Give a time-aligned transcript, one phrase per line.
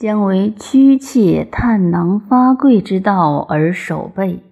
[0.00, 4.42] 将为屈切探囊发贵之道而守备，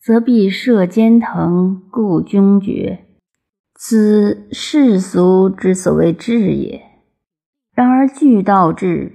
[0.00, 3.00] 则必设奸腾，故君绝。
[3.74, 6.80] 此世俗之所谓智也。
[7.74, 9.12] 然而具道智，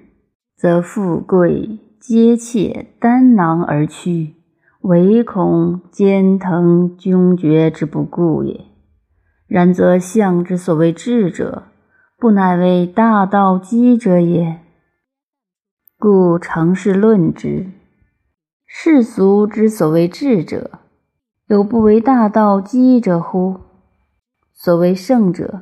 [0.56, 4.36] 则富贵皆切丹囊而趋，
[4.82, 8.62] 唯恐奸腾君绝之不顾也。
[9.48, 11.64] 然则相之所谓智者，
[12.20, 14.60] 不乃为大道积者也。
[16.04, 17.72] 故常事论之。
[18.66, 20.70] 世俗之所谓智者，
[21.48, 23.62] 有不为大道积者乎？
[24.52, 25.62] 所谓圣者，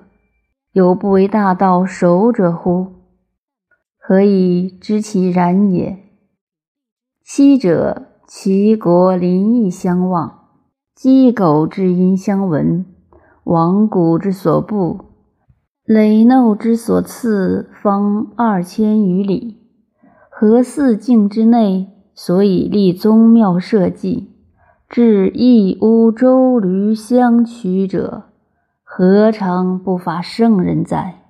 [0.71, 2.87] 有不为大道守者乎？
[3.99, 5.99] 何以知其然也？
[7.23, 10.47] 昔者齐国邻邑相望，
[10.95, 12.83] 鸡狗之音相闻，
[13.43, 15.05] 王谷之所布，
[15.83, 19.60] 累耨之所次，方二千余里。
[20.41, 24.27] 何四境之内，所以立宗庙社稷，
[24.89, 28.23] 至义乌周驴相取者，
[28.83, 31.25] 何尝不法圣人哉？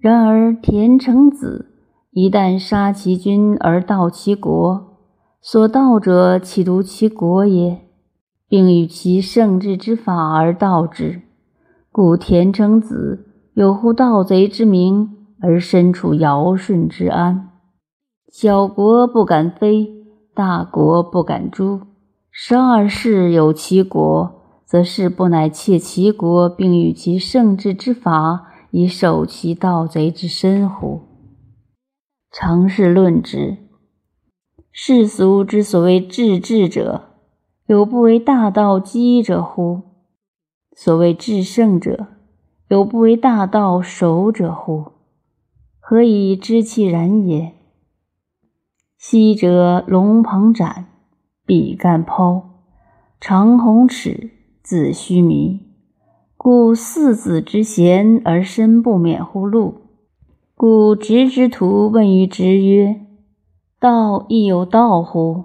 [0.00, 1.66] 然而田成子
[2.10, 4.98] 一旦杀其君而盗其国，
[5.40, 7.82] 所盗者岂独其国也，
[8.48, 11.22] 并与其圣治之法而盗之，
[11.92, 15.08] 故田成子有乎盗贼之名
[15.40, 17.50] 而身处尧舜之安。
[18.36, 19.94] 小国不敢飞，
[20.34, 21.82] 大国不敢诛。
[22.32, 31.02] 十二世有其国，则是不乃窃其国，并与其圣治之法，以守其盗贼之身乎？
[32.32, 33.56] 常是论之。
[34.72, 37.02] 世俗之所谓治治者，
[37.68, 39.82] 有不为大道积者乎？
[40.74, 42.08] 所谓治圣者，
[42.66, 44.86] 有不为大道守者乎？
[45.78, 47.54] 何以知其然也？
[49.06, 50.86] 昔者龙鹏展，
[51.44, 52.40] 比干剖，
[53.20, 54.30] 长虹尺，
[54.62, 55.60] 子须弥，
[56.38, 59.74] 故四子之贤而身不免乎禄。
[60.54, 63.02] 故直之徒问于直曰
[63.78, 65.44] ：“道亦有道乎？”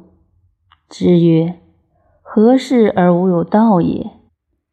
[0.88, 1.59] 直曰
[2.24, 4.09] ：“何事而无有道也？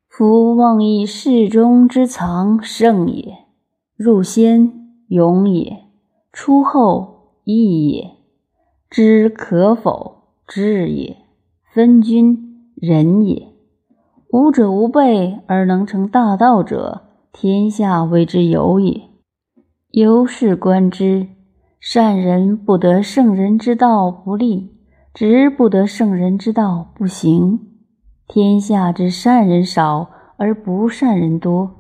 [0.09, 3.39] 夫妄以世中之藏圣也，
[3.97, 4.71] 入先
[5.09, 5.77] 勇也，
[6.33, 8.13] 出后义也。”
[8.89, 10.23] 知可否？
[10.47, 11.17] 智也。
[11.75, 13.49] 分君仁也。
[14.31, 17.03] 无者无备而能成大道者，
[17.33, 19.03] 天下谓之有也。
[19.91, 21.29] 由是观之，
[21.81, 24.73] 善人不得圣人之道不立，
[25.13, 27.61] 直不得圣人之道不行。
[28.27, 31.71] 天下之善人少而不善人多，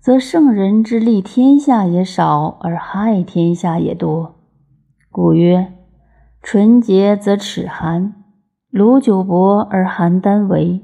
[0.00, 4.36] 则圣人之利天下也少而害天下也多。
[5.10, 5.81] 故曰。
[6.42, 8.14] 纯洁则齿寒，
[8.68, 10.82] 鲁酒薄而邯郸为。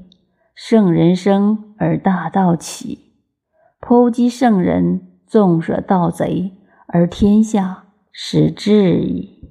[0.55, 3.13] 圣人生而大道起，
[3.81, 6.53] 剖击圣人，纵舍盗贼，
[6.87, 9.48] 而天下始治矣。